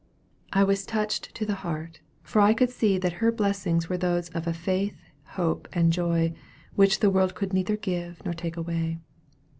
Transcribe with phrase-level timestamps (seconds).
[0.51, 4.29] I was touched to the heart; for I could see that her blessings were those
[4.29, 4.99] of a faith,
[5.37, 6.33] hope, and joy,
[6.73, 8.97] which the world could neither give nor take away.